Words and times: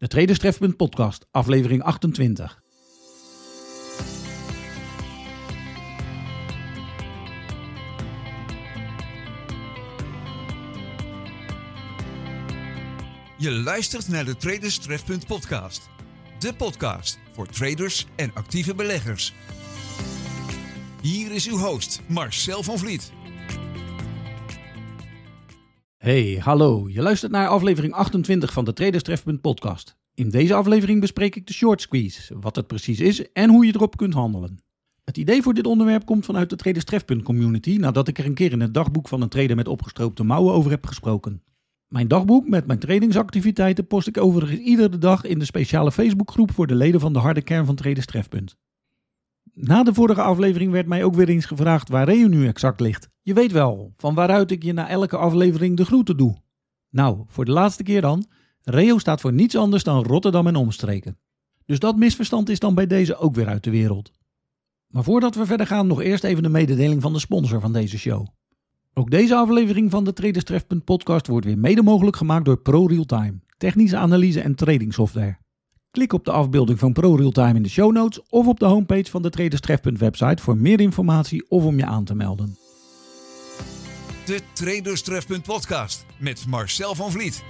De 0.00 0.08
Traderstrefpunt 0.08 0.76
podcast, 0.76 1.26
aflevering 1.30 1.82
28. 1.82 2.62
Je 13.38 13.50
luistert 13.50 14.08
naar 14.08 14.24
de 14.24 14.36
Traders 14.36 14.78
Trefpunt 14.78 15.26
podcast. 15.26 15.88
De 16.38 16.54
podcast 16.54 17.18
voor 17.32 17.46
traders 17.46 18.06
en 18.16 18.30
actieve 18.34 18.74
beleggers. 18.74 19.34
Hier 21.02 21.32
is 21.32 21.48
uw 21.48 21.58
host 21.58 22.00
Marcel 22.08 22.62
van 22.62 22.78
Vliet. 22.78 23.12
Hey, 26.00 26.38
hallo. 26.42 26.88
Je 26.88 27.02
luistert 27.02 27.32
naar 27.32 27.48
aflevering 27.48 27.92
28 27.92 28.52
van 28.52 28.64
de 28.64 28.72
Traderstrefpunt 28.72 29.40
podcast. 29.40 29.96
In 30.14 30.30
deze 30.30 30.54
aflevering 30.54 31.00
bespreek 31.00 31.36
ik 31.36 31.46
de 31.46 31.52
short 31.52 31.80
squeeze, 31.80 32.38
wat 32.40 32.56
het 32.56 32.66
precies 32.66 33.00
is 33.00 33.32
en 33.32 33.50
hoe 33.50 33.66
je 33.66 33.74
erop 33.74 33.96
kunt 33.96 34.14
handelen. 34.14 34.62
Het 35.04 35.16
idee 35.16 35.42
voor 35.42 35.54
dit 35.54 35.66
onderwerp 35.66 36.04
komt 36.04 36.24
vanuit 36.24 36.50
de 36.50 36.56
Traderstrefpunt 36.56 37.22
community 37.22 37.76
nadat 37.76 38.08
ik 38.08 38.18
er 38.18 38.24
een 38.24 38.34
keer 38.34 38.52
in 38.52 38.60
het 38.60 38.74
dagboek 38.74 39.08
van 39.08 39.22
een 39.22 39.28
trader 39.28 39.56
met 39.56 39.68
opgestroopte 39.68 40.24
mouwen 40.24 40.54
over 40.54 40.70
heb 40.70 40.86
gesproken. 40.86 41.42
Mijn 41.88 42.08
dagboek 42.08 42.48
met 42.48 42.66
mijn 42.66 42.78
trainingsactiviteiten 42.78 43.86
post 43.86 44.06
ik 44.06 44.18
overigens 44.18 44.60
iedere 44.60 44.98
dag 44.98 45.24
in 45.24 45.38
de 45.38 45.44
speciale 45.44 45.92
Facebookgroep 45.92 46.52
voor 46.52 46.66
de 46.66 46.74
leden 46.74 47.00
van 47.00 47.12
de 47.12 47.18
harde 47.18 47.42
kern 47.42 47.66
van 47.66 47.74
Traders 47.74 48.06
Trefpunt. 48.06 48.56
Na 49.52 49.82
de 49.82 49.94
vorige 49.94 50.22
aflevering 50.22 50.72
werd 50.72 50.86
mij 50.86 51.04
ook 51.04 51.14
weer 51.14 51.28
eens 51.28 51.46
gevraagd 51.46 51.88
waar 51.88 52.08
Reo 52.08 52.28
nu 52.28 52.46
exact 52.46 52.80
ligt. 52.80 53.09
Je 53.22 53.34
weet 53.34 53.52
wel, 53.52 53.92
van 53.96 54.14
waaruit 54.14 54.50
ik 54.50 54.62
je 54.62 54.72
na 54.72 54.88
elke 54.88 55.16
aflevering 55.16 55.76
de 55.76 55.84
groeten 55.84 56.16
doe. 56.16 56.36
Nou, 56.90 57.24
voor 57.26 57.44
de 57.44 57.50
laatste 57.50 57.82
keer 57.82 58.00
dan. 58.00 58.26
Reo 58.62 58.98
staat 58.98 59.20
voor 59.20 59.32
niets 59.32 59.56
anders 59.56 59.82
dan 59.82 60.04
Rotterdam 60.04 60.46
en 60.46 60.56
omstreken. 60.56 61.18
Dus 61.66 61.78
dat 61.78 61.96
misverstand 61.96 62.48
is 62.48 62.58
dan 62.58 62.74
bij 62.74 62.86
deze 62.86 63.16
ook 63.16 63.34
weer 63.34 63.46
uit 63.46 63.64
de 63.64 63.70
wereld. 63.70 64.10
Maar 64.86 65.04
voordat 65.04 65.34
we 65.34 65.46
verder 65.46 65.66
gaan, 65.66 65.86
nog 65.86 66.00
eerst 66.00 66.24
even 66.24 66.42
de 66.42 66.48
mededeling 66.48 67.02
van 67.02 67.12
de 67.12 67.18
sponsor 67.18 67.60
van 67.60 67.72
deze 67.72 67.98
show. 67.98 68.26
Ook 68.94 69.10
deze 69.10 69.34
aflevering 69.34 69.90
van 69.90 70.04
de 70.04 70.12
Traders 70.12 70.44
Trefpunt 70.44 70.84
podcast 70.84 71.26
wordt 71.26 71.46
weer 71.46 71.58
mede 71.58 71.82
mogelijk 71.82 72.16
gemaakt 72.16 72.44
door 72.44 72.60
ProRealTime, 72.60 73.40
technische 73.58 73.96
analyse 73.96 74.40
en 74.40 74.54
trading 74.54 74.94
software. 74.94 75.38
Klik 75.90 76.12
op 76.12 76.24
de 76.24 76.32
afbeelding 76.32 76.78
van 76.78 76.92
ProRealTime 76.92 77.54
in 77.54 77.62
de 77.62 77.68
show 77.68 77.92
notes 77.92 78.22
of 78.28 78.46
op 78.46 78.58
de 78.58 78.66
homepage 78.66 79.10
van 79.10 79.22
de 79.22 79.30
Traders 79.30 79.60
Trefpunt 79.60 79.98
website 79.98 80.42
voor 80.42 80.56
meer 80.56 80.80
informatie 80.80 81.50
of 81.50 81.64
om 81.64 81.76
je 81.76 81.86
aan 81.86 82.04
te 82.04 82.14
melden. 82.14 82.56
De 84.30 84.40
Traders 84.52 85.02
Trefpunt 85.02 85.42
podcast 85.42 86.06
met 86.18 86.46
Marcel 86.48 86.94
van 86.94 87.10
Vliet. 87.10 87.44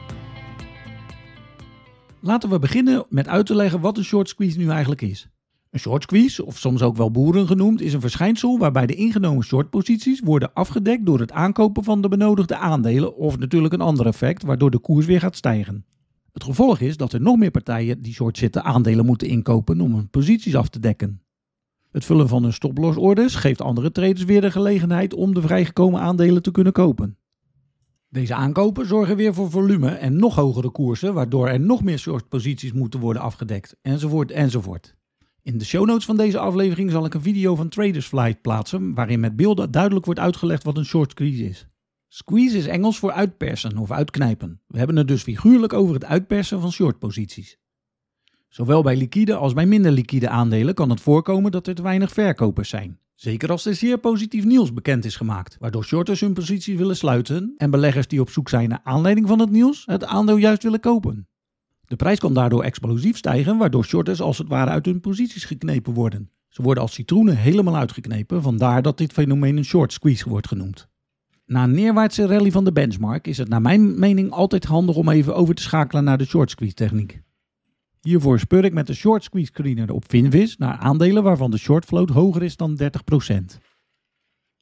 Laten 2.21 2.51
we 2.51 2.59
beginnen 2.59 3.07
met 3.09 3.29
uit 3.29 3.47
te 3.47 3.55
leggen 3.55 3.81
wat 3.81 3.97
een 3.97 4.05
short 4.05 4.29
squeeze 4.29 4.59
nu 4.59 4.69
eigenlijk 4.69 5.01
is. 5.01 5.29
Een 5.71 5.79
short 5.81 6.03
squeeze, 6.03 6.45
of 6.45 6.59
soms 6.59 6.83
ook 6.83 6.97
wel 6.97 7.11
boeren 7.11 7.47
genoemd, 7.47 7.81
is 7.81 7.93
een 7.93 8.01
verschijnsel 8.01 8.59
waarbij 8.59 8.87
de 8.87 8.95
ingenomen 8.95 9.45
shortposities 9.45 10.21
worden 10.21 10.53
afgedekt 10.53 11.07
door 11.07 11.21
het 11.21 11.33
aankopen 11.33 11.85
van 11.85 12.01
de 12.01 12.09
benodigde 12.09 12.57
aandelen 12.57 13.17
of 13.17 13.39
natuurlijk 13.39 13.75
een 13.75 13.81
ander 13.81 14.07
effect 14.07 14.43
waardoor 14.43 14.71
de 14.71 14.79
koers 14.79 15.07
weer 15.07 15.21
gaat 15.21 15.37
stijgen. 15.37 15.85
Het 16.33 16.45
gevolg 16.45 16.81
is 16.81 16.97
dat 16.97 17.13
er 17.13 17.21
nog 17.21 17.37
meer 17.37 17.51
partijen 17.51 18.03
die 18.03 18.15
short 18.15 18.39
zitten 18.39 18.65
aandelen 18.65 19.07
moeten 19.07 19.29
inkopen 19.29 19.81
om 19.81 19.95
hun 19.95 20.11
posities 20.11 20.57
af 20.57 20.69
te 20.69 20.81
dekken. 20.81 21.23
Het 21.91 22.05
vullen 22.05 22.29
van 22.29 22.43
hun 22.43 22.53
stoplosorders 22.53 23.35
geeft 23.35 23.61
andere 23.61 23.93
traders 23.93 24.25
weer 24.25 24.41
de 24.41 24.51
gelegenheid 24.51 25.15
om 25.15 25.35
de 25.35 25.41
vrijgekomen 25.41 26.01
aandelen 26.01 26.43
te 26.43 26.51
kunnen 26.51 26.73
kopen. 26.73 27.19
Deze 28.09 28.35
aankopen 28.35 28.87
zorgen 28.87 29.17
weer 29.17 29.35
voor 29.35 29.51
volume 29.51 29.91
en 29.91 30.17
nog 30.17 30.35
hogere 30.35 30.71
koersen, 30.71 31.15
waardoor 31.15 31.49
er 31.49 31.61
nog 31.61 31.83
meer 31.83 31.99
shortposities 31.99 32.73
moeten 32.73 33.01
worden 33.01 33.23
afgedekt, 33.23 33.77
enzovoort 33.83 34.31
enzovoort. 34.31 34.95
In 35.43 35.59
de 35.59 35.65
show 35.65 35.87
notes 35.87 36.05
van 36.05 36.17
deze 36.17 36.39
aflevering 36.39 36.91
zal 36.91 37.05
ik 37.05 37.15
een 37.15 37.23
video 37.23 37.55
van 37.55 37.69
Traders 37.69 38.07
Flight 38.07 38.41
plaatsen, 38.41 38.95
waarin 38.95 39.21
met 39.21 39.37
beelden 39.37 39.71
duidelijk 39.71 40.05
wordt 40.05 40.21
uitgelegd 40.21 40.65
wat 40.65 40.77
een 40.77 40.85
short 40.85 41.11
squeeze 41.11 41.45
is. 41.45 41.69
Squeeze 42.09 42.57
is 42.57 42.67
Engels 42.67 42.99
voor 42.99 43.13
uitpersen 43.13 43.79
of 43.79 43.91
uitknijpen. 43.91 44.61
We 44.67 44.79
hebben 44.79 44.97
het 44.97 45.09
dus 45.09 45.23
figuurlijk 45.23 45.73
over 45.73 45.95
het 45.95 46.05
uitpersen 46.05 46.61
van 46.61 46.73
shortposities. 46.73 47.59
Zowel 48.51 48.83
bij 48.83 48.97
liquide 48.97 49.35
als 49.35 49.53
bij 49.53 49.67
minder 49.67 49.93
liquide 49.93 50.29
aandelen 50.29 50.75
kan 50.75 50.91
het 50.91 51.01
voorkomen 51.01 51.51
dat 51.51 51.67
er 51.67 51.75
te 51.75 51.83
weinig 51.83 52.13
verkopers 52.13 52.69
zijn. 52.69 52.99
Zeker 53.15 53.51
als 53.51 53.67
er 53.67 53.75
zeer 53.75 53.99
positief 53.99 54.45
nieuws 54.45 54.73
bekend 54.73 55.05
is 55.05 55.17
gemaakt, 55.17 55.57
waardoor 55.61 55.85
shorters 55.85 56.21
hun 56.21 56.33
posities 56.33 56.77
willen 56.77 56.97
sluiten 56.97 57.55
en 57.57 57.71
beleggers 57.71 58.07
die 58.07 58.21
op 58.21 58.31
zoek 58.31 58.49
zijn 58.49 58.69
naar 58.69 58.81
aanleiding 58.83 59.29
van 59.29 59.39
het 59.39 59.51
nieuws 59.51 59.83
het 59.87 60.05
aandeel 60.05 60.37
juist 60.37 60.63
willen 60.63 60.81
kopen. 60.81 61.29
De 61.87 61.97
prijs 61.97 62.19
kan 62.19 62.35
daardoor 62.35 62.63
explosief 62.63 63.17
stijgen, 63.17 63.59
waardoor 63.59 63.85
shorters 63.85 64.21
als 64.21 64.39
het 64.39 64.49
ware 64.49 64.71
uit 64.71 64.87
hun 64.87 65.01
posities 65.01 65.45
geknepen 65.45 65.93
worden. 65.93 66.31
Ze 66.49 66.63
worden 66.63 66.83
als 66.83 66.93
citroenen 66.93 67.37
helemaal 67.37 67.77
uitgeknepen, 67.77 68.43
vandaar 68.43 68.83
dat 68.83 68.99
dit 68.99 69.13
fenomeen 69.13 69.57
een 69.57 69.65
short 69.65 69.93
squeeze 69.93 70.29
wordt 70.29 70.49
genoemd. 70.49 70.89
Na 71.47 71.65
een 71.65 71.75
neerwaartse 71.75 72.27
rally 72.27 72.51
van 72.51 72.65
de 72.65 72.73
benchmark 72.73 73.27
is 73.27 73.39
het 73.39 73.49
naar 73.49 73.63
mijn 73.63 73.99
mening 73.99 74.31
altijd 74.31 74.65
handig 74.65 74.97
om 74.97 75.09
even 75.09 75.35
over 75.35 75.55
te 75.55 75.63
schakelen 75.63 76.05
naar 76.05 76.19
de 76.19 76.27
short 76.27 76.51
squeeze 76.51 76.75
techniek. 76.75 77.23
Hiervoor 78.01 78.39
speur 78.39 78.65
ik 78.65 78.73
met 78.73 78.87
de 78.87 78.95
short 78.95 79.25
squeeze 79.25 79.51
screener 79.53 79.93
op 79.93 80.05
Finvis 80.05 80.57
naar 80.57 80.79
aandelen 80.79 81.23
waarvan 81.23 81.51
de 81.51 81.59
short 81.59 81.85
float 81.85 82.11
hoger 82.11 82.43
is 82.43 82.57
dan 82.57 82.81
30%. 82.83 82.87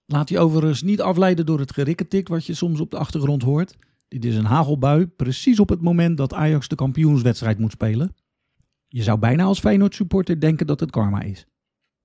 Laat 0.06 0.28
je 0.28 0.38
overigens 0.38 0.82
niet 0.82 1.00
afleiden 1.00 1.46
door 1.46 1.58
het 1.58 1.72
gerikketik 1.72 2.28
wat 2.28 2.46
je 2.46 2.54
soms 2.54 2.80
op 2.80 2.90
de 2.90 2.98
achtergrond 2.98 3.42
hoort. 3.42 3.76
Dit 4.08 4.24
is 4.24 4.36
een 4.36 4.44
hagelbui, 4.44 5.06
precies 5.06 5.60
op 5.60 5.68
het 5.68 5.80
moment 5.80 6.16
dat 6.16 6.34
Ajax 6.34 6.68
de 6.68 6.74
kampioenswedstrijd 6.74 7.58
moet 7.58 7.72
spelen. 7.72 8.14
Je 8.88 9.02
zou 9.02 9.18
bijna 9.18 9.44
als 9.44 9.60
Feyenoord 9.60 9.94
supporter 9.94 10.40
denken 10.40 10.66
dat 10.66 10.80
het 10.80 10.90
karma 10.90 11.22
is. 11.22 11.46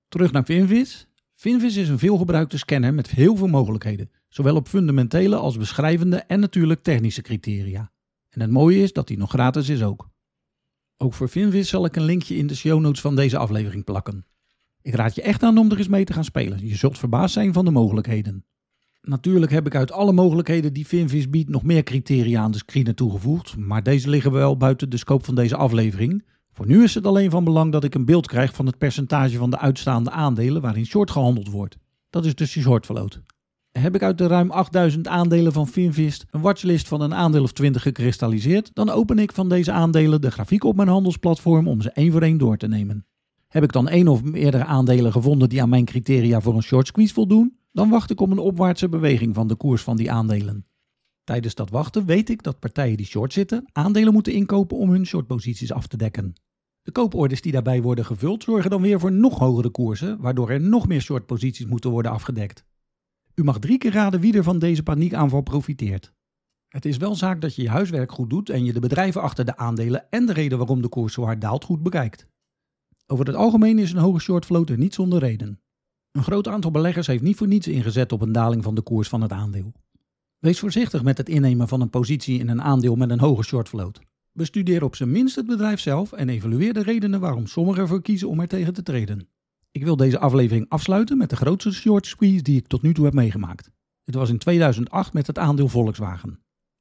Terug 0.08 0.32
naar 0.32 0.44
Finvis. 0.44 1.06
Finvis 1.34 1.76
is 1.76 1.88
een 1.88 1.98
veelgebruikte 1.98 2.58
scanner 2.58 2.94
met 2.94 3.10
heel 3.10 3.36
veel 3.36 3.46
mogelijkheden, 3.46 4.10
zowel 4.28 4.56
op 4.56 4.68
fundamentele 4.68 5.36
als 5.36 5.56
beschrijvende 5.56 6.16
en 6.16 6.40
natuurlijk 6.40 6.82
technische 6.82 7.22
criteria. 7.22 7.90
En 8.28 8.40
het 8.40 8.50
mooie 8.50 8.82
is 8.82 8.92
dat 8.92 9.08
die 9.08 9.18
nog 9.18 9.30
gratis 9.30 9.68
is 9.68 9.82
ook. 9.82 10.12
Ook 10.96 11.14
voor 11.14 11.28
Finvis 11.28 11.68
zal 11.68 11.84
ik 11.84 11.96
een 11.96 12.04
linkje 12.04 12.36
in 12.36 12.46
de 12.46 12.56
show 12.56 12.80
notes 12.80 13.00
van 13.00 13.16
deze 13.16 13.36
aflevering 13.36 13.84
plakken. 13.84 14.26
Ik 14.82 14.94
raad 14.94 15.14
je 15.14 15.22
echt 15.22 15.42
aan 15.42 15.58
om 15.58 15.70
er 15.70 15.78
eens 15.78 15.88
mee 15.88 16.04
te 16.04 16.12
gaan 16.12 16.24
spelen. 16.24 16.66
Je 16.66 16.74
zult 16.74 16.98
verbaasd 16.98 17.34
zijn 17.34 17.52
van 17.52 17.64
de 17.64 17.70
mogelijkheden. 17.70 18.44
Natuurlijk 19.00 19.52
heb 19.52 19.66
ik 19.66 19.74
uit 19.74 19.92
alle 19.92 20.12
mogelijkheden 20.12 20.72
die 20.72 20.84
Finvis 20.84 21.30
biedt 21.30 21.50
nog 21.50 21.62
meer 21.62 21.82
criteria 21.82 22.40
aan 22.40 22.50
de 22.50 22.58
screener 22.58 22.94
toegevoegd, 22.94 23.56
maar 23.56 23.82
deze 23.82 24.08
liggen 24.10 24.32
wel 24.32 24.56
buiten 24.56 24.90
de 24.90 24.96
scope 24.96 25.24
van 25.24 25.34
deze 25.34 25.56
aflevering. 25.56 26.24
Voor 26.52 26.66
nu 26.66 26.82
is 26.82 26.94
het 26.94 27.06
alleen 27.06 27.30
van 27.30 27.44
belang 27.44 27.72
dat 27.72 27.84
ik 27.84 27.94
een 27.94 28.04
beeld 28.04 28.26
krijg 28.26 28.54
van 28.54 28.66
het 28.66 28.78
percentage 28.78 29.36
van 29.36 29.50
de 29.50 29.58
uitstaande 29.58 30.10
aandelen 30.10 30.62
waarin 30.62 30.86
short 30.86 31.10
gehandeld 31.10 31.48
wordt. 31.48 31.76
Dat 32.10 32.24
is 32.24 32.34
dus 32.34 32.54
je 32.54 32.60
short 32.60 32.86
float. 32.86 33.20
Heb 33.84 33.94
ik 33.94 34.02
uit 34.02 34.18
de 34.18 34.26
ruim 34.26 34.50
8000 34.50 35.08
aandelen 35.08 35.52
van 35.52 35.68
Finvist 35.68 36.24
een 36.30 36.40
watchlist 36.40 36.88
van 36.88 37.00
een 37.00 37.14
aandeel 37.14 37.42
of 37.42 37.52
20 37.52 37.82
gekristalliseerd, 37.82 38.70
dan 38.74 38.90
open 38.90 39.18
ik 39.18 39.32
van 39.32 39.48
deze 39.48 39.72
aandelen 39.72 40.20
de 40.20 40.30
grafiek 40.30 40.64
op 40.64 40.76
mijn 40.76 40.88
handelsplatform 40.88 41.68
om 41.68 41.80
ze 41.80 41.90
één 41.90 42.12
voor 42.12 42.22
één 42.22 42.38
door 42.38 42.56
te 42.56 42.68
nemen. 42.68 43.06
Heb 43.48 43.62
ik 43.62 43.72
dan 43.72 43.88
één 43.88 44.08
of 44.08 44.22
meerdere 44.22 44.64
aandelen 44.64 45.12
gevonden 45.12 45.48
die 45.48 45.62
aan 45.62 45.68
mijn 45.68 45.84
criteria 45.84 46.40
voor 46.40 46.54
een 46.54 46.62
short 46.62 46.86
squeeze 46.86 47.14
voldoen, 47.14 47.58
dan 47.72 47.90
wacht 47.90 48.10
ik 48.10 48.20
op 48.20 48.30
een 48.30 48.38
opwaartse 48.38 48.88
beweging 48.88 49.34
van 49.34 49.48
de 49.48 49.54
koers 49.54 49.82
van 49.82 49.96
die 49.96 50.10
aandelen. 50.10 50.66
Tijdens 51.24 51.54
dat 51.54 51.70
wachten 51.70 52.06
weet 52.06 52.30
ik 52.30 52.42
dat 52.42 52.58
partijen 52.58 52.96
die 52.96 53.06
short 53.06 53.32
zitten 53.32 53.64
aandelen 53.72 54.12
moeten 54.12 54.32
inkopen 54.32 54.76
om 54.76 54.90
hun 54.90 55.06
shortposities 55.06 55.72
af 55.72 55.86
te 55.86 55.96
dekken. 55.96 56.34
De 56.82 56.92
kooporders 56.92 57.40
die 57.40 57.52
daarbij 57.52 57.82
worden 57.82 58.04
gevuld 58.04 58.42
zorgen 58.42 58.70
dan 58.70 58.82
weer 58.82 59.00
voor 59.00 59.12
nog 59.12 59.38
hogere 59.38 59.70
koersen, 59.70 60.20
waardoor 60.20 60.50
er 60.50 60.60
nog 60.60 60.86
meer 60.88 61.00
shortposities 61.00 61.66
moeten 61.66 61.90
worden 61.90 62.12
afgedekt. 62.12 62.64
U 63.34 63.44
mag 63.44 63.58
drie 63.58 63.78
keer 63.78 63.92
raden 63.92 64.20
wie 64.20 64.36
er 64.36 64.42
van 64.42 64.58
deze 64.58 64.82
paniekaanval 64.82 65.40
profiteert. 65.40 66.12
Het 66.68 66.84
is 66.84 66.96
wel 66.96 67.14
zaak 67.14 67.40
dat 67.40 67.54
je 67.54 67.62
je 67.62 67.68
huiswerk 67.68 68.12
goed 68.12 68.30
doet 68.30 68.50
en 68.50 68.64
je 68.64 68.72
de 68.72 68.80
bedrijven 68.80 69.22
achter 69.22 69.44
de 69.44 69.56
aandelen 69.56 70.10
en 70.10 70.26
de 70.26 70.32
reden 70.32 70.58
waarom 70.58 70.82
de 70.82 70.88
koers 70.88 71.14
zo 71.14 71.22
hard 71.22 71.40
daalt 71.40 71.64
goed 71.64 71.82
bekijkt. 71.82 72.26
Over 73.06 73.26
het 73.26 73.34
algemeen 73.34 73.78
is 73.78 73.92
een 73.92 73.98
hoge 73.98 74.20
shortfloat 74.20 74.70
er 74.70 74.78
niet 74.78 74.94
zonder 74.94 75.18
reden. 75.18 75.60
Een 76.10 76.22
groot 76.22 76.48
aantal 76.48 76.70
beleggers 76.70 77.06
heeft 77.06 77.22
niet 77.22 77.36
voor 77.36 77.46
niets 77.46 77.68
ingezet 77.68 78.12
op 78.12 78.20
een 78.20 78.32
daling 78.32 78.62
van 78.62 78.74
de 78.74 78.82
koers 78.82 79.08
van 79.08 79.20
het 79.20 79.32
aandeel. 79.32 79.72
Wees 80.38 80.58
voorzichtig 80.58 81.02
met 81.02 81.18
het 81.18 81.28
innemen 81.28 81.68
van 81.68 81.80
een 81.80 81.90
positie 81.90 82.38
in 82.38 82.48
een 82.48 82.62
aandeel 82.62 82.96
met 82.96 83.10
een 83.10 83.20
hoge 83.20 83.42
shortfloat. 83.42 84.00
Bestudeer 84.32 84.84
op 84.84 84.96
zijn 84.96 85.10
minst 85.10 85.36
het 85.36 85.46
bedrijf 85.46 85.80
zelf 85.80 86.12
en 86.12 86.28
evalueer 86.28 86.72
de 86.72 86.82
redenen 86.82 87.20
waarom 87.20 87.46
sommigen 87.46 87.82
ervoor 87.82 88.02
kiezen 88.02 88.28
om 88.28 88.40
er 88.40 88.48
tegen 88.48 88.72
te 88.72 88.82
treden. 88.82 89.28
Ik 89.74 89.84
wil 89.84 89.96
deze 89.96 90.18
aflevering 90.18 90.66
afsluiten 90.68 91.16
met 91.16 91.30
de 91.30 91.36
grootste 91.36 91.72
short 91.72 92.06
squeeze 92.06 92.42
die 92.42 92.56
ik 92.56 92.66
tot 92.66 92.82
nu 92.82 92.94
toe 92.94 93.04
heb 93.04 93.14
meegemaakt. 93.14 93.70
Het 94.04 94.14
was 94.14 94.28
in 94.28 94.38
2008 94.38 95.12
met 95.12 95.26
het 95.26 95.38
aandeel 95.38 95.68
Volkswagen. 95.68 96.40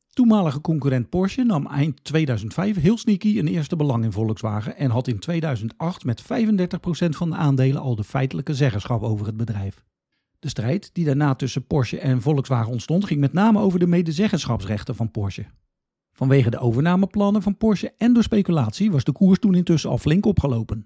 Toenmalige 0.09 0.61
concurrent 0.61 1.09
Porsche 1.09 1.43
nam 1.43 1.67
eind 1.67 2.03
2005 2.03 2.81
heel 2.81 2.97
sneaky 2.97 3.39
een 3.39 3.47
eerste 3.47 3.75
belang 3.75 4.03
in 4.03 4.11
Volkswagen 4.11 4.77
en 4.77 4.89
had 4.89 5.07
in 5.07 5.19
2008 5.19 6.03
met 6.05 6.23
35% 6.23 6.25
van 7.09 7.29
de 7.29 7.35
aandelen 7.35 7.81
al 7.81 7.95
de 7.95 8.03
feitelijke 8.03 8.53
zeggenschap 8.53 9.01
over 9.01 9.25
het 9.25 9.37
bedrijf. 9.37 9.83
De 10.39 10.49
strijd 10.49 10.89
die 10.93 11.05
daarna 11.05 11.35
tussen 11.35 11.67
Porsche 11.67 11.99
en 11.99 12.21
Volkswagen 12.21 12.71
ontstond 12.71 13.05
ging 13.05 13.19
met 13.19 13.33
name 13.33 13.59
over 13.59 13.79
de 13.79 13.87
medezeggenschapsrechten 13.87 14.95
van 14.95 15.11
Porsche. 15.11 15.45
Vanwege 16.11 16.49
de 16.49 16.59
overnameplannen 16.59 17.41
van 17.41 17.57
Porsche 17.57 17.93
en 17.97 18.13
door 18.13 18.23
speculatie 18.23 18.91
was 18.91 19.03
de 19.03 19.11
koers 19.11 19.39
toen 19.39 19.55
intussen 19.55 19.89
al 19.89 19.97
flink 19.97 20.25
opgelopen. 20.25 20.85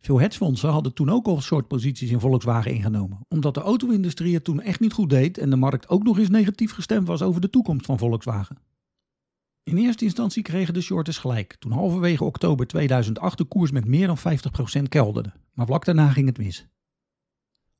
Veel 0.00 0.20
hedgefondsen 0.20 0.70
hadden 0.70 0.94
toen 0.94 1.10
ook 1.10 1.26
al 1.26 1.40
soort 1.40 1.68
posities 1.68 2.10
in 2.10 2.20
Volkswagen 2.20 2.72
ingenomen, 2.72 3.18
omdat 3.28 3.54
de 3.54 3.60
auto-industrie 3.60 4.34
het 4.34 4.44
toen 4.44 4.60
echt 4.60 4.80
niet 4.80 4.92
goed 4.92 5.10
deed 5.10 5.38
en 5.38 5.50
de 5.50 5.56
markt 5.56 5.88
ook 5.88 6.02
nog 6.02 6.18
eens 6.18 6.28
negatief 6.28 6.72
gestemd 6.72 7.06
was 7.06 7.22
over 7.22 7.40
de 7.40 7.50
toekomst 7.50 7.86
van 7.86 7.98
Volkswagen. 7.98 8.58
In 9.62 9.76
eerste 9.76 10.04
instantie 10.04 10.42
kregen 10.42 10.74
de 10.74 10.80
shorters 10.80 11.18
gelijk, 11.18 11.56
toen 11.58 11.72
halverwege 11.72 12.24
oktober 12.24 12.66
2008 12.66 13.38
de 13.38 13.44
koers 13.44 13.70
met 13.70 13.84
meer 13.84 14.06
dan 14.06 14.18
50% 14.18 14.82
kelderde, 14.88 15.32
maar 15.52 15.66
vlak 15.66 15.84
daarna 15.84 16.08
ging 16.08 16.26
het 16.26 16.38
mis. 16.38 16.66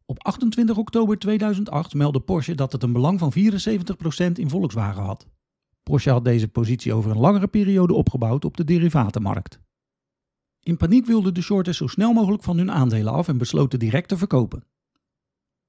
Op 0.04 0.24
28 0.24 0.76
oktober 0.76 1.18
2008 1.18 1.94
meldde 1.94 2.20
Porsche 2.20 2.54
dat 2.54 2.72
het 2.72 2.82
een 2.82 2.92
belang 2.92 3.18
van 3.18 3.32
74% 3.32 4.32
in 4.32 4.48
Volkswagen 4.48 5.02
had. 5.02 5.26
Porsche 5.82 6.10
had 6.10 6.24
deze 6.24 6.48
positie 6.48 6.94
over 6.94 7.10
een 7.10 7.18
langere 7.18 7.48
periode 7.48 7.94
opgebouwd 7.94 8.44
op 8.44 8.56
de 8.56 8.64
derivatenmarkt. 8.64 9.60
In 10.62 10.76
paniek 10.76 11.06
wilden 11.06 11.34
de 11.34 11.42
shorters 11.42 11.76
zo 11.76 11.86
snel 11.86 12.12
mogelijk 12.12 12.42
van 12.42 12.58
hun 12.58 12.70
aandelen 12.70 13.12
af 13.12 13.28
en 13.28 13.38
besloten 13.38 13.78
direct 13.78 14.08
te 14.08 14.16
verkopen. 14.16 14.64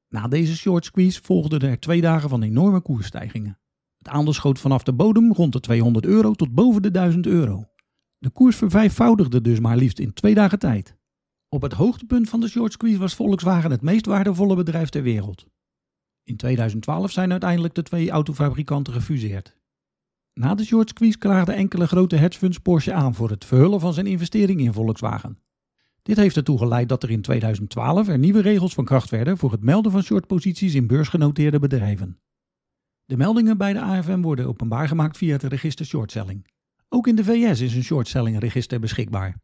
Na 0.08 0.28
deze 0.28 0.58
short 0.58 0.86
squeeze 0.86 1.22
volgden 1.24 1.62
er 1.62 1.80
twee 1.80 2.02
dagen 2.02 2.30
van 2.30 2.42
enorme 2.42 2.82
koersstijgingen. 2.82 3.60
Het 3.98 4.08
aandeel 4.08 4.34
schoot 4.34 4.60
vanaf 4.60 4.84
de 4.84 4.94
bodem 4.94 5.34
rond 5.34 5.54
de 5.54 5.60
200 5.60 6.06
euro 6.06 6.34
tot 6.34 6.54
boven 6.54 6.82
de 6.82 6.92
1000 6.92 7.26
euro. 7.26 7.66
De 8.18 8.30
koers 8.30 8.56
vervijfvoudigde 8.56 9.42
dus 9.42 9.60
maar 9.60 9.78
liefst 9.78 10.00
in 10.00 10.14
twee 10.14 10.34
dagen 10.34 10.60
tijd. 10.60 10.96
Op 11.50 11.62
het 11.62 11.74
hoogtepunt 11.74 12.30
van 12.30 12.40
de 12.40 12.48
short 12.48 12.72
squeeze 12.72 13.00
was 13.00 13.16
Volkswagen 13.16 13.72
het 13.72 13.82
meest 13.82 14.06
waardevolle 14.06 14.56
bedrijf 14.56 14.90
ter 14.90 15.04
wereld. 15.04 15.46
In 16.24 16.38
2012 16.38 17.12
zijn 17.12 17.32
uiteindelijk 17.32 17.74
de 17.74 17.84
twee 17.84 18.10
autofabrikanten 18.10 18.94
gefuseerd. 18.94 19.61
Na 20.34 20.56
de 20.56 20.66
short 20.66 20.90
squeeze 20.90 21.18
klaagden 21.18 21.56
enkele 21.56 21.88
grote 21.88 22.16
hedgefunds 22.16 22.58
Porsche 22.58 22.94
aan 22.94 23.16
voor 23.16 23.30
het 23.30 23.46
verhullen 23.46 23.80
van 23.80 23.94
zijn 23.94 24.08
investering 24.08 24.60
in 24.60 24.74
Volkswagen. 24.74 25.38
Dit 26.02 26.18
heeft 26.18 26.36
ertoe 26.36 26.58
geleid 26.58 26.90
dat 26.90 27.04
er 27.04 27.12
in 27.12 27.22
2012 27.22 28.08
er 28.08 28.18
nieuwe 28.18 28.42
regels 28.42 28.74
van 28.74 28.86
kracht 28.86 29.10
werden 29.10 29.38
voor 29.38 29.52
het 29.52 29.64
melden 29.64 29.92
van 29.92 30.04
shortposities 30.04 30.74
in 30.74 30.88
beursgenoteerde 30.88 31.60
bedrijven. 31.60 32.20
De 33.06 33.18
meldingen 33.18 33.58
bij 33.58 33.74
de 33.74 33.82
AFM 33.82 34.22
worden 34.22 34.48
openbaar 34.48 34.88
gemaakt 34.88 35.18
via 35.18 35.32
het 35.32 35.44
register 35.44 35.86
shortselling. 35.86 36.48
Ook 36.90 37.08
in 37.08 37.16
de 37.16 37.24
VS 37.24 37.60
is 37.60 37.76
een 37.76 37.84
shortselling 37.84 38.40
register 38.40 38.80
beschikbaar. 38.80 39.38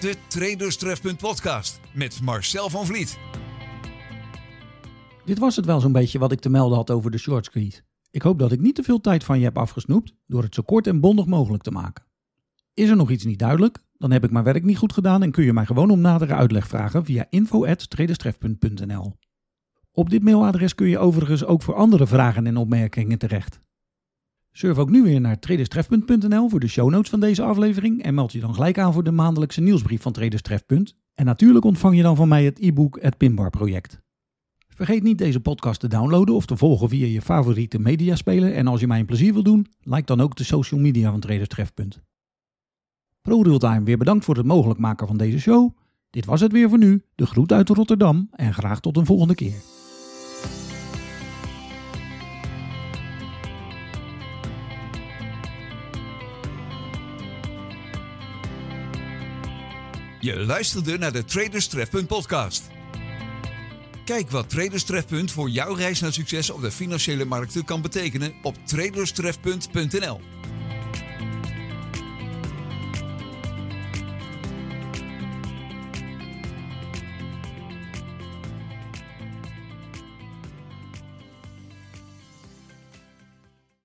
De 0.00 0.14
Traderstrefpunt 0.28 1.18
podcast 1.18 1.80
met 1.94 2.20
Marcel 2.20 2.70
van 2.70 2.86
Vliet. 2.86 3.18
Dit 5.24 5.38
was 5.38 5.56
het 5.56 5.66
wel 5.66 5.80
zo'n 5.80 5.92
beetje 5.92 6.18
wat 6.18 6.32
ik 6.32 6.40
te 6.40 6.50
melden 6.50 6.76
had 6.76 6.90
over 6.90 7.10
de 7.10 7.18
short 7.18 7.44
squeeze. 7.44 7.82
Ik 8.10 8.22
hoop 8.22 8.38
dat 8.38 8.52
ik 8.52 8.60
niet 8.60 8.74
te 8.74 8.82
veel 8.82 9.00
tijd 9.00 9.24
van 9.24 9.38
je 9.38 9.44
heb 9.44 9.58
afgesnoept 9.58 10.14
door 10.26 10.42
het 10.42 10.54
zo 10.54 10.62
kort 10.62 10.86
en 10.86 11.00
bondig 11.00 11.26
mogelijk 11.26 11.62
te 11.62 11.70
maken. 11.70 12.04
Is 12.74 12.88
er 12.88 12.96
nog 12.96 13.10
iets 13.10 13.24
niet 13.24 13.38
duidelijk? 13.38 13.78
Dan 13.96 14.10
heb 14.10 14.24
ik 14.24 14.30
mijn 14.30 14.44
werk 14.44 14.64
niet 14.64 14.78
goed 14.78 14.92
gedaan 14.92 15.22
en 15.22 15.30
kun 15.30 15.44
je 15.44 15.52
mij 15.52 15.66
gewoon 15.66 15.90
om 15.90 16.00
nadere 16.00 16.34
uitleg 16.34 16.68
vragen 16.68 17.04
via 17.04 17.26
info.tredestref.nl. 17.30 19.16
Op 19.92 20.10
dit 20.10 20.22
mailadres 20.22 20.74
kun 20.74 20.88
je 20.88 20.98
overigens 20.98 21.44
ook 21.44 21.62
voor 21.62 21.74
andere 21.74 22.06
vragen 22.06 22.46
en 22.46 22.56
opmerkingen 22.56 23.18
terecht. 23.18 23.58
Surf 24.52 24.78
ook 24.78 24.90
nu 24.90 25.02
weer 25.02 25.20
naar 25.20 25.38
traderstref.nl 25.38 26.48
voor 26.48 26.60
de 26.60 26.68
show 26.68 26.90
notes 26.90 27.10
van 27.10 27.20
deze 27.20 27.42
aflevering 27.42 28.02
en 28.02 28.14
meld 28.14 28.32
je 28.32 28.40
dan 28.40 28.54
gelijk 28.54 28.78
aan 28.78 28.92
voor 28.92 29.04
de 29.04 29.10
maandelijkse 29.10 29.60
nieuwsbrief 29.60 30.02
van 30.02 30.12
Traderstref. 30.12 30.64
En 31.14 31.24
natuurlijk 31.24 31.64
ontvang 31.64 31.96
je 31.96 32.02
dan 32.02 32.16
van 32.16 32.28
mij 32.28 32.44
het 32.44 32.58
e-book 32.58 32.98
Het 33.00 33.16
Pinbar 33.16 33.50
Project. 33.50 34.00
Vergeet 34.80 35.02
niet 35.02 35.18
deze 35.18 35.40
podcast 35.40 35.80
te 35.80 35.88
downloaden 35.88 36.34
of 36.34 36.46
te 36.46 36.56
volgen 36.56 36.88
via 36.88 37.06
je 37.06 37.22
favoriete 37.22 37.78
mediaspeler. 37.78 38.54
En 38.54 38.66
als 38.66 38.80
je 38.80 38.86
mij 38.86 38.98
een 38.98 39.06
plezier 39.06 39.32
wil 39.32 39.42
doen, 39.42 39.66
like 39.82 40.04
dan 40.04 40.20
ook 40.20 40.36
de 40.36 40.44
social 40.44 40.80
media 40.80 41.10
van 41.10 41.20
Traders 41.20 41.48
Trefpunt. 41.48 42.00
Pro 43.22 43.42
weer 43.84 43.98
bedankt 43.98 44.24
voor 44.24 44.36
het 44.36 44.46
mogelijk 44.46 44.80
maken 44.80 45.06
van 45.06 45.16
deze 45.16 45.38
show. 45.38 45.76
Dit 46.10 46.24
was 46.24 46.40
het 46.40 46.52
weer 46.52 46.68
voor 46.68 46.78
nu. 46.78 47.02
De 47.14 47.26
groet 47.26 47.52
uit 47.52 47.68
Rotterdam 47.68 48.28
en 48.32 48.54
graag 48.54 48.80
tot 48.80 48.96
een 48.96 49.06
volgende 49.06 49.34
keer. 49.34 49.60
Je 60.20 60.44
luisterde 60.46 60.98
naar 60.98 61.12
de 61.12 61.24
Traders 61.24 61.68
podcast. 62.06 62.79
Kijk 64.10 64.30
wat 64.30 64.48
Traders 64.48 64.84
Trefpunt 64.84 65.32
voor 65.32 65.50
jouw 65.50 65.74
reis 65.74 66.00
naar 66.00 66.12
succes 66.12 66.50
op 66.50 66.60
de 66.60 66.70
financiële 66.70 67.24
markten 67.24 67.64
kan 67.64 67.82
betekenen 67.82 68.32
op 68.42 68.54
traderstrefpunt.nl. 68.64 70.20